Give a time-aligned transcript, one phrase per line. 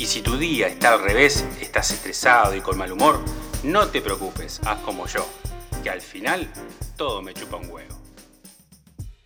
[0.00, 3.20] Y si tu día está al revés, estás estresado y con mal humor,
[3.62, 5.28] no te preocupes, haz como yo,
[5.82, 6.50] que al final
[6.96, 8.00] todo me chupa un huevo.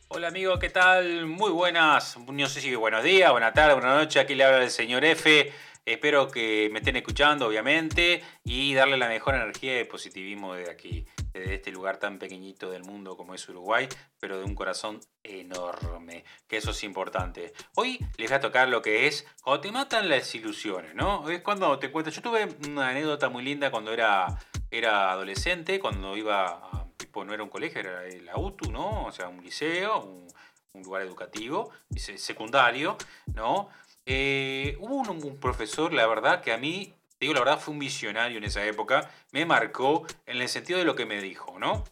[0.08, 1.26] Hola amigo, ¿qué tal?
[1.26, 4.70] Muy buenas, no sé si buenos días, buenas tardes, buenas noches, aquí le habla el
[4.72, 5.52] señor F.
[5.86, 11.04] Espero que me estén escuchando, obviamente, y darle la mejor energía y positivismo de aquí,
[11.34, 13.86] desde este lugar tan pequeñito del mundo como es Uruguay,
[14.18, 17.52] pero de un corazón enorme, que eso es importante.
[17.74, 21.28] Hoy les voy a tocar lo que es cuando te matan las ilusiones, ¿no?
[21.28, 22.10] Es cuando te cuento.
[22.10, 24.38] Yo tuve una anécdota muy linda cuando era,
[24.70, 29.04] era adolescente, cuando iba a, tipo, no era un colegio, era la UTU, ¿no?
[29.04, 30.02] O sea, un liceo,
[30.72, 32.96] un lugar educativo, secundario,
[33.34, 33.68] ¿no?
[34.06, 38.38] Eh, hubo un, profesor, la verdad, que a mí, digo la verdad, fue un visionario
[38.38, 41.84] en esa época, me marcó en el sentido de lo que me dijo, ¿no?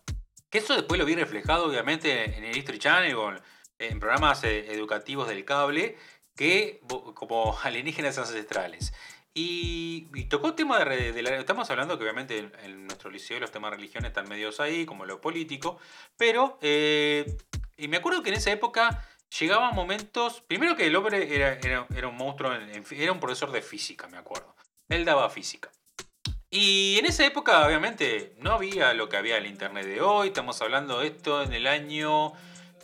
[0.50, 3.16] Que eso después lo vi reflejado, obviamente, en el History Channel
[3.78, 5.96] en programas eh, educativos del cable,
[6.36, 6.80] que
[7.14, 8.92] como alienígenas ancestrales.
[9.34, 13.70] Y, tocó el tema de, de, Estamos hablando que obviamente en, nuestro liceo los temas
[13.70, 15.78] de religión están medios ahí, como lo político,
[16.16, 16.58] pero...
[16.60, 17.36] Eh,
[17.78, 19.04] y me acuerdo que en esa época
[19.38, 20.42] llegaban momentos.
[20.46, 24.54] Primero que el hombre era, era, un monstruo, era un profesor de física, me acuerdo.
[24.88, 25.70] Él daba física.
[26.50, 30.28] Y en esa época, obviamente, no había lo que había en el internet de hoy.
[30.28, 32.34] Estamos hablando de esto en el año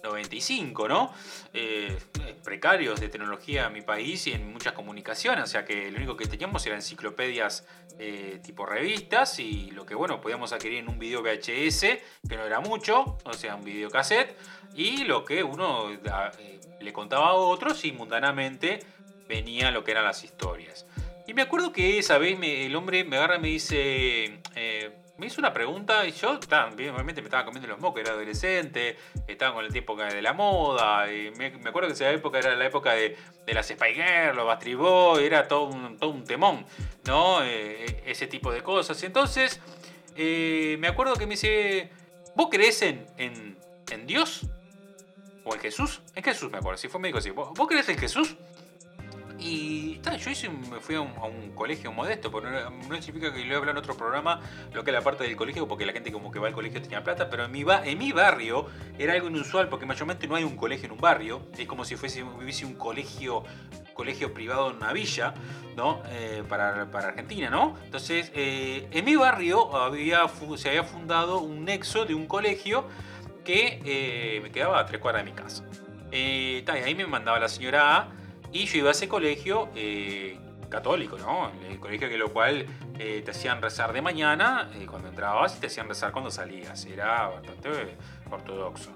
[0.03, 1.13] 95, ¿no?
[1.53, 1.97] Eh,
[2.45, 6.17] precarios de tecnología en mi país y en muchas comunicaciones, o sea que lo único
[6.17, 7.67] que teníamos eran enciclopedias
[7.99, 11.81] eh, tipo revistas y lo que, bueno, podíamos adquirir en un video VHS,
[12.29, 14.37] que no era mucho, o sea, un video cassette,
[14.75, 18.81] y lo que uno eh, le contaba a otros y mundanamente
[19.29, 20.87] venía lo que eran las historias.
[21.27, 24.41] Y me acuerdo que esa vez el hombre me agarra y me dice,
[25.19, 28.97] me hizo una pregunta y yo, obviamente me estaba comiendo los mocos, era adolescente,
[29.27, 32.67] estaba con el tiempo de la moda, y me, acuerdo que esa época era la
[32.67, 34.79] época de, las Spy Girls, los Bastry
[35.21, 36.65] era todo un, todo un temón,
[37.05, 37.43] ¿no?
[37.43, 39.03] Eh, ese tipo de cosas.
[39.03, 39.61] Entonces,
[40.17, 41.91] eh, me acuerdo que me dice,
[42.37, 44.47] ¿vos crees en, en, Dios?
[45.45, 46.01] ¿O en Jesús?
[46.15, 47.31] En Jesús me acuerdo, si fue médico, sí.
[47.31, 48.37] ¿Vos, ¿Vos crees en Jesús?
[49.39, 53.59] Y yo hice, me fui a un, colegio modesto, pero no, significa que lo a
[53.59, 54.41] hablar en otro programa,
[54.73, 56.81] lo que es la parte del colegio, porque la gente como que va al colegio
[56.83, 58.67] tenía plata, pero en mi, en mi barrio
[58.99, 61.97] era algo inusual, porque mayormente no hay un colegio en un barrio, es como si
[61.97, 63.45] fuese, hubiese un colegio
[63.99, 65.35] colegio privado en una villa,
[65.77, 66.01] ¿no?
[66.11, 67.77] Eh, para, Argentina, ¿no?
[67.85, 70.21] Entonces, eh, en mi barrio había,
[70.57, 72.87] se había fundado un nexo de un colegio
[73.45, 75.65] que eh, me quedaba a tres cuadras de mi casa.
[76.13, 78.18] y ahí me mandaba la señora A
[78.53, 80.39] y yo iba a ese colegio eh,
[80.69, 81.51] católico, ¿no?
[81.69, 82.67] El colegio que lo cual
[82.99, 86.85] eh, te hacían rezar de mañana eh, cuando entrabas y te hacían rezar cuando salías.
[86.87, 87.97] Era bastante
[88.31, 88.91] ortodoxo.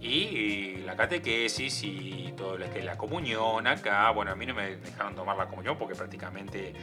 [0.00, 4.10] Y, la catequesis y todo lo que es la comunión acá.
[4.10, 6.74] Bueno, a mí no me dejaron tomar la comunión porque prácticamente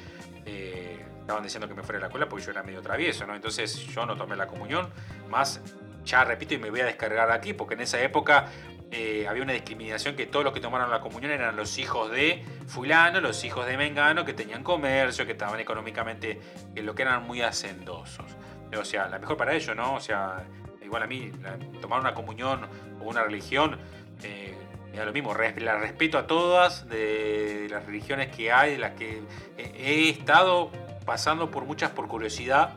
[0.46, 3.34] estaban diciendo que me fuera a la escuela porque yo era medio travieso, ¿no?
[3.34, 4.90] Entonces yo no tomé la comunión.
[5.30, 5.62] Más,
[6.04, 8.48] ya repito y me voy a descargar aquí porque en esa época
[8.96, 12.46] eh, había una discriminación que todos los que tomaron la comunión eran los hijos de
[12.68, 16.40] fulano, los hijos de Mengano, que tenían comercio, que estaban económicamente,
[16.76, 18.26] que lo que eran muy hacendosos.
[18.80, 19.96] O sea, la mejor para ellos, ¿no?
[19.96, 20.44] O sea,
[20.84, 21.32] igual a mí,
[21.82, 22.68] tomar una comunión
[23.02, 23.80] o una religión,
[24.22, 24.56] eh,
[24.94, 29.24] lo mismo, la respeto a todas de las religiones que hay, de las que
[29.58, 30.72] he estado
[31.04, 32.76] pasando por muchas por curiosidad.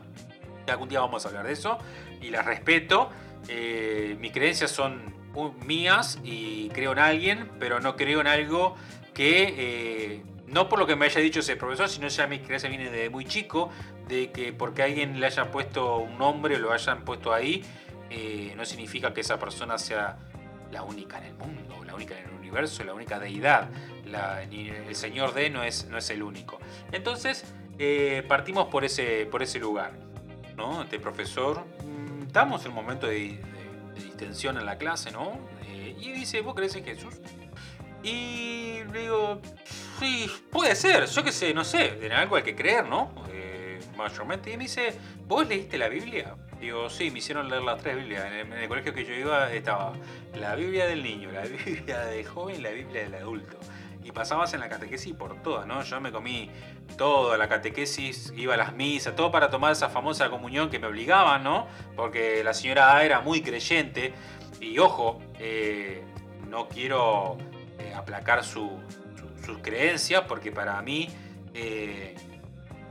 [0.67, 1.77] Algún día vamos a hablar de eso.
[2.21, 3.11] Y las respeto.
[3.47, 5.16] Eh, mis creencias son
[5.65, 8.75] mías y creo en alguien, pero no creo en algo
[9.13, 12.69] que, eh, no por lo que me haya dicho ese profesor, sino ya mi creencia
[12.69, 13.69] viene de muy chico,
[14.07, 17.63] de que porque alguien le haya puesto un nombre o lo hayan puesto ahí,
[18.09, 20.17] eh, no significa que esa persona sea
[20.71, 23.69] la única en el mundo, la única en el universo, la única deidad.
[24.05, 26.59] el Señor D no es, no es el único.
[26.91, 27.43] Entonces,
[27.79, 29.93] eh, partimos por ese, por ese lugar.
[30.55, 30.81] ¿no?
[30.81, 33.39] Este profesor, mm, estamos en un momento de
[33.97, 35.39] de distensión en la clase, ¿no?
[35.67, 37.15] Eh, y dice, ¿vos crees en Jesús?
[38.03, 39.41] Y le digo,
[39.99, 43.13] sí, puede ser, yo qué sé, no sé, en algo hay que creer, ¿no?
[43.31, 44.51] Eh, mayormente.
[44.51, 44.93] Y me dice,
[45.27, 46.35] ¿vos leíste la Biblia?
[46.59, 48.25] Digo, sí, me hicieron leer las tres Biblias.
[48.25, 49.93] En el, colegio que yo iba estaba
[50.39, 53.59] la Biblia del niño, la Biblia del joven y la Biblia del adulto.
[54.07, 55.83] Y pasabas en la catequesis por todas, ¿no?
[55.83, 56.49] Yo me comí
[56.97, 60.87] toda la catequesis, iba a las misas, todo para tomar esa famosa comunión que me
[60.87, 61.67] obligaban, ¿no?
[61.93, 64.13] Porque la señora A era muy creyente
[64.61, 66.05] y ojo, eh,
[66.47, 67.37] no quiero
[67.79, 68.71] eh, aplacar sus
[69.61, 71.09] creencias porque para mí
[71.53, 72.15] eh,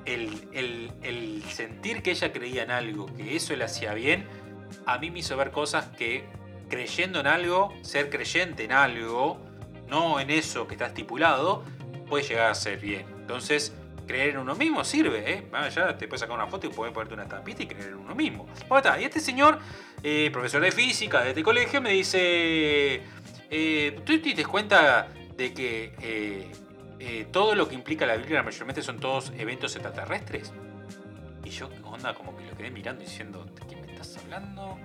[0.04, 4.28] el, el sentir que ella creía en algo, que eso le hacía bien,
[4.84, 6.26] a mí me hizo ver cosas que
[6.68, 9.40] creyendo en algo, ser creyente en algo,
[9.88, 11.65] no en eso que está estipulado,
[12.09, 13.06] puede llegar a ser bien.
[13.21, 13.73] Entonces,
[14.06, 15.49] creer en uno mismo sirve, ¿eh?
[15.75, 18.15] ya te puedes sacar una foto y puedes ponerte una tapita y creer en uno
[18.15, 18.47] mismo.
[19.00, 19.59] Y este señor,
[20.03, 23.03] eh, profesor de física de este colegio, me dice,
[23.50, 25.93] eh, ¿tú te das cuenta de que
[26.99, 30.53] eh, todo lo que implica la Biblia mayormente son todos eventos extraterrestres?
[31.44, 32.15] Y yo, onda?
[32.15, 34.79] Como que lo quedé mirando diciendo, ¿de quién me estás hablando?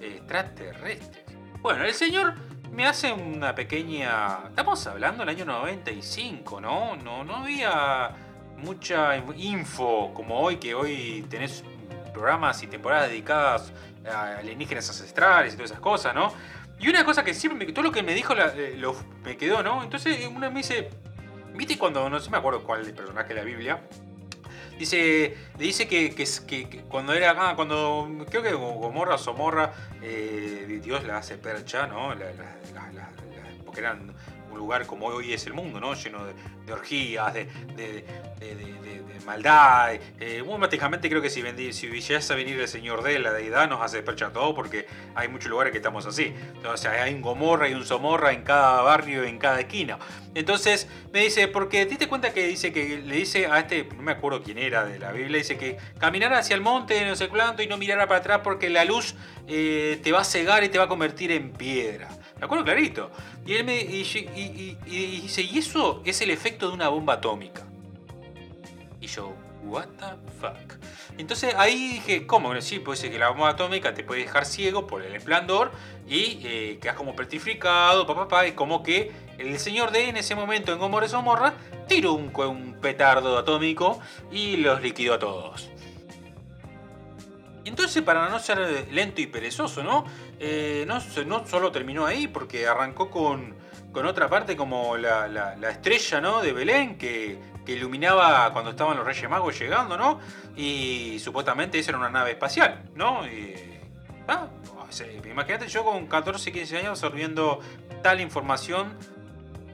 [0.00, 1.24] Extraterrestres.
[1.60, 2.34] Bueno, el señor
[2.72, 4.44] me hace una pequeña...
[4.48, 6.96] Estamos hablando del año 95, ¿no?
[6.96, 8.10] No, no había
[8.56, 11.62] mucha info como hoy, que hoy tenés
[12.12, 13.72] programas y temporadas dedicadas
[14.10, 16.32] a alienígenas ancestrales y todas esas cosas, ¿no?
[16.80, 18.80] Y una cosa que siempre todo lo que me dijo eh,
[19.22, 19.82] me quedó, ¿no?
[19.82, 20.88] Entonces una me dice,
[21.54, 23.82] ¿viste cuando, no sé, me acuerdo cuál es el personaje de la Biblia?
[24.82, 31.04] Dice, le dice que, que, cuando era acá, cuando creo que Gomorra, Somorra, eh, Dios
[31.04, 32.12] la hace percha, ¿no?
[33.64, 34.12] porque eran
[34.52, 35.94] un lugar como hoy es el mundo, ¿no?
[35.94, 38.04] Lleno de, orgías, de,
[39.24, 39.94] maldad.
[40.18, 40.42] Eh,
[41.02, 44.32] creo que si, si viniese a venir el señor de la deidad nos hace despertar
[44.32, 46.34] todo porque hay muchos lugares que estamos así.
[46.76, 49.98] Sea, hay un Gomorra y un Somorra en cada barrio, en cada esquina.
[50.34, 54.12] Entonces me dice, porque te cuenta que dice que le dice a este, no me
[54.12, 57.62] acuerdo quién era de la Biblia, dice que caminara hacia el monte, no sé cuánto,
[57.62, 59.14] y no mirara para atrás porque la luz
[59.46, 62.08] eh, te va a cegar y te va a convertir en piedra.
[62.42, 63.08] Me acuerdo clarito.
[63.46, 67.62] Y él me y, dice, y eso es el efecto de una bomba atómica.
[69.00, 70.06] Y yo, what the
[70.40, 70.74] fuck.
[71.18, 72.60] Entonces ahí dije, ¿cómo?
[72.60, 75.70] Sí, puede ser que la bomba atómica te puede dejar ciego por el esplendor
[76.08, 80.34] y eh, quedas como petrificado, papá, papá, y como que el señor D en ese
[80.34, 81.54] momento en Gomorra Somorra
[81.86, 84.00] tiró un, un petardo atómico
[84.32, 85.70] y los liquidó a todos.
[87.64, 90.04] Entonces, para no ser lento y perezoso, ¿no?
[90.38, 93.54] Eh, no, solo terminó ahí, porque arrancó con,
[93.92, 96.42] con otra parte como la, la, estrella, ¿no?
[96.42, 100.18] De Belén, que, que, iluminaba cuando estaban los Reyes Magos llegando, ¿no?
[100.56, 103.22] Y supuestamente esa era una nave espacial, ¿no?
[104.28, 104.48] Ah,
[105.24, 107.60] imagínate yo con 14, 15 años absorbiendo
[108.02, 108.96] tal información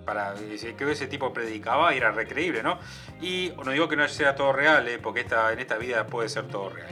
[0.08, 2.78] para que ese tipo predicaba y era recreíble, ¿no?
[3.20, 4.98] Y no digo que no sea todo real, ¿eh?
[4.98, 6.88] porque esta, en esta vida puede ser todo real.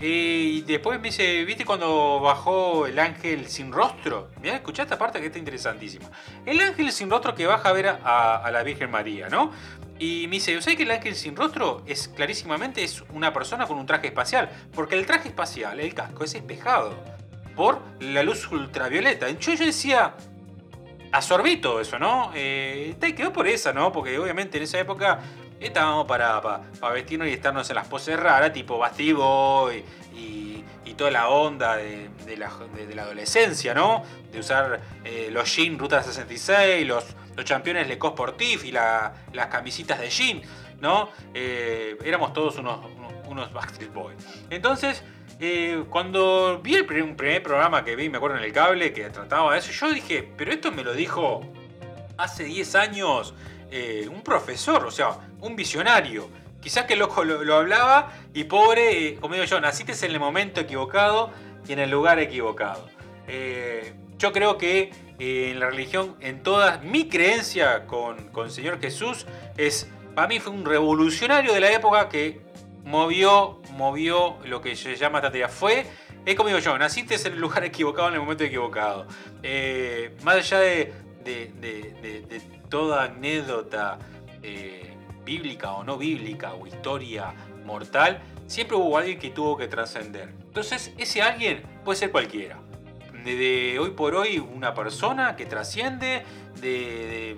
[0.00, 4.30] Y después me dice, ¿viste cuando bajó el ángel sin rostro?
[4.42, 6.10] Mira, escuchá esta parte que está interesantísima.
[6.44, 9.52] El ángel sin rostro que baja a ver a, la Virgen María, ¿no?
[9.98, 13.78] Y me dice, ¿sabes que el ángel sin rostro es clarísimamente es una persona con
[13.78, 14.50] un traje espacial?
[14.74, 16.92] Porque el traje espacial, el casco, es espejado
[17.54, 19.30] por la luz ultravioleta.
[19.30, 20.16] Yo, yo decía,
[21.12, 22.32] absorbí todo eso, ¿no?
[22.34, 23.92] Eh, te quedó por esa, ¿no?
[23.92, 25.20] Porque obviamente en esa época
[25.60, 26.40] estábamos para,
[26.92, 29.84] vestirnos y estarnos en las poses raras, tipo Bastibo y,
[30.16, 32.46] y, toda la onda de, la,
[33.02, 34.04] adolescencia, ¿no?
[34.30, 37.04] De usar eh, los jeans Ruta 66, los,
[37.34, 39.12] los championes Le Sportif y las
[39.50, 40.40] camisitas de jean,
[40.80, 41.10] ¿no?
[41.32, 42.78] Eh, éramos todos unos,
[43.26, 44.16] unos, Backstreet Boys.
[44.50, 45.02] Entonces,
[45.40, 49.52] eh, cuando vi el primer, programa que vi, me acuerdo en el cable, que trataba
[49.52, 51.40] de eso, yo dije, pero esto me lo dijo
[52.16, 53.34] hace 10 años
[54.08, 56.28] un profesor, o sea, un visionario.
[56.60, 60.60] Quizás que loco lo, hablaba y pobre, eh, como digo yo, naciste en el momento
[60.60, 61.30] equivocado
[61.68, 62.88] y en el lugar equivocado.
[63.28, 68.80] Eh, yo creo que en la religión, en toda mi creencia con, con el Señor
[68.80, 69.26] Jesús,
[69.58, 72.40] es, para mí fue un revolucionario de la época que
[72.82, 75.86] movió, movió lo que se llama esta Fue,
[76.24, 79.06] es como digo yo, naciste en el lugar equivocado en el momento equivocado.
[80.22, 83.98] más allá de, de toda anécdota
[84.46, 84.93] eh,
[85.24, 90.28] bíblica o no bíblica o historia mortal, siempre hubo alguien que tuvo que trascender.
[90.28, 92.58] Entonces, ese alguien puede ser cualquiera.
[93.24, 96.24] De, hoy por hoy, una persona que trasciende,
[96.60, 97.36] de,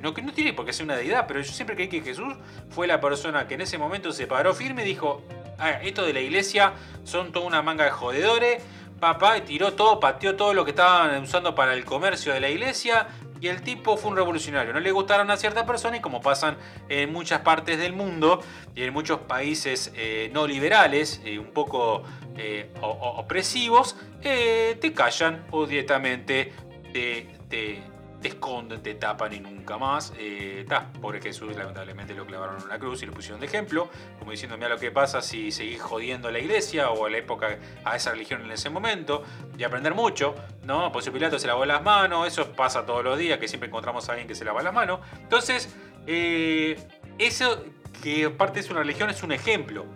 [0.00, 2.34] no que no tiene por qué ser una deidad, pero yo siempre creí que Jesús
[2.68, 5.22] fue la persona que en ese momento se paró firme y dijo,
[5.58, 6.74] ah, esto de la iglesia
[7.04, 8.62] son toda una manga de jodedores,
[9.00, 13.08] papá, tiró todo, pateó todo lo que estaban usando para el comercio de la iglesia,
[13.40, 14.72] y el tipo fue un revolucionario.
[14.72, 16.56] No le gustaron a cierta persona y como pasan
[16.88, 18.40] en muchas partes del mundo
[18.74, 22.02] y en muchos países eh, no liberales, eh, un poco
[22.36, 26.52] eh, opresivos, te callan o directamente
[26.92, 27.82] te, te
[28.22, 30.12] esconden, te tapan y nunca más.
[30.18, 30.66] Eh,
[31.00, 34.56] pobre Jesús, lamentablemente lo clavaron en la cruz y lo pusieron de ejemplo, como diciendo,
[34.56, 37.96] mira lo que pasa si seguís jodiendo a la iglesia o a la época, a
[37.96, 39.22] esa religión en ese momento,
[39.56, 40.92] y aprender mucho, ¿no?
[40.92, 44.12] Pues Pilato se lavó las manos, eso pasa todos los días, que siempre encontramos a
[44.12, 45.00] alguien que se lava las manos.
[45.22, 45.74] Entonces,
[46.06, 46.78] eh,
[47.18, 47.64] eso
[48.02, 49.86] que aparte es una religión es un ejemplo.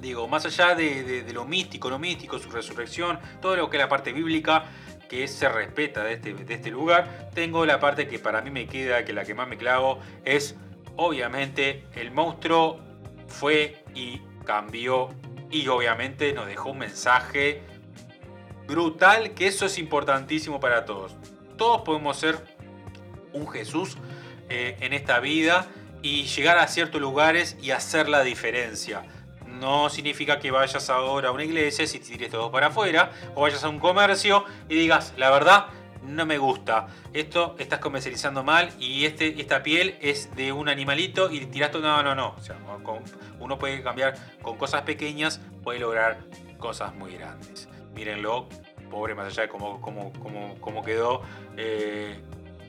[0.00, 3.88] Digo, más allá de, lo místico, lo místico, su resurrección, todo lo que es la
[3.88, 4.64] parte bíblica,
[5.08, 8.66] que se respeta de este, de este lugar, tengo la parte que para mí me
[8.66, 10.56] queda, que la que más me clavo, es
[10.96, 12.80] obviamente el monstruo
[13.26, 15.08] fue y cambió
[15.50, 17.62] y obviamente nos dejó un mensaje
[18.66, 21.16] brutal, que eso es importantísimo para todos.
[21.56, 22.36] Todos podemos ser
[23.32, 23.96] un Jesús
[24.48, 25.66] eh, en esta vida
[26.02, 29.04] y llegar a ciertos lugares y hacer la diferencia.
[29.58, 33.64] No significa que vayas ahora a una iglesia y tires todo para afuera, o vayas
[33.64, 35.66] a un comercio y digas, la verdad,
[36.02, 36.86] no me gusta.
[37.12, 41.82] Esto estás comercializando mal y este, esta piel es de un animalito y tiras todo.
[41.82, 42.34] No, no, no.
[42.36, 42.56] O sea,
[43.40, 46.18] uno puede cambiar con cosas pequeñas, puede lograr
[46.58, 47.68] cosas muy grandes.
[47.94, 48.48] Mírenlo,
[48.90, 51.22] pobre, más allá de cómo, cómo, cómo, cómo quedó,
[51.56, 52.20] eh,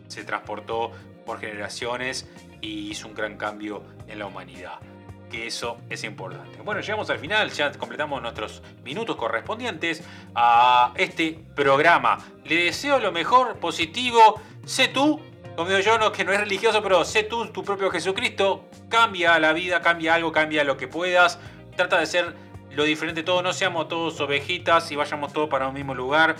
[0.08, 0.92] se transportó
[1.26, 2.30] por generaciones
[2.62, 4.80] y hizo un gran cambio en la humanidad.
[5.44, 6.62] Eso es importante.
[6.62, 12.18] Bueno, llegamos al final, ya completamos nuestros minutos correspondientes a este programa.
[12.44, 15.20] Le deseo lo mejor, positivo, sé tú,
[15.56, 19.40] como digo yo, no, que no es religioso, pero sé tú, tu propio Jesucristo, cambia
[19.40, 21.40] la vida, cambia algo, cambia lo que puedas,
[21.76, 22.36] trata de ser
[22.72, 26.36] lo diferente todo, no seamos todos ovejitas y vayamos todos para un mismo lugar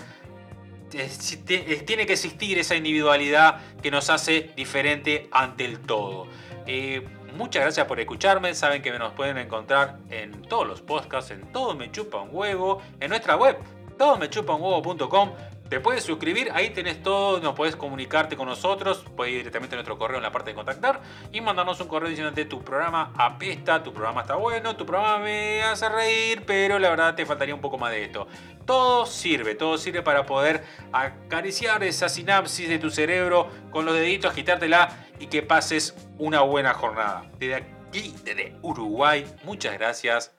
[0.88, 6.26] tiene que existir esa individualidad que nos hace diferente ante el todo.
[6.66, 7.06] Eh,
[7.36, 8.54] muchas gracias por escucharme.
[8.54, 12.82] Saben que nos pueden encontrar en todos los podcasts, en todo me chupa un huevo,
[13.00, 13.56] en nuestra web,
[13.96, 15.55] todo.
[15.68, 19.78] Te puedes suscribir, ahí tenés todo, no puedes comunicarte con nosotros, puedes ir directamente a
[19.78, 21.00] nuestro correo en la parte de contactar
[21.32, 25.64] y mandarnos un correo diciéndote tu programa apesta, tu programa está bueno, tu programa me
[25.64, 28.28] hace reír, pero la verdad te faltaría un poco más de esto.
[28.64, 34.34] Todo sirve, todo sirve para poder acariciar esa sinapsis de tu cerebro con los deditos,
[34.34, 37.28] quitártela y que pases una buena jornada.
[37.38, 40.32] Desde aquí, desde Uruguay, muchas gracias.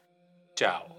[0.55, 0.96] Chao.